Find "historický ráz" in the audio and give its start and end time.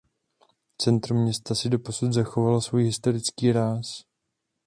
2.83-4.03